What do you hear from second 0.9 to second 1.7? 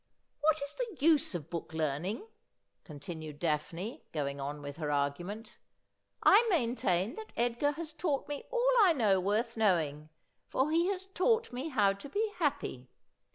use of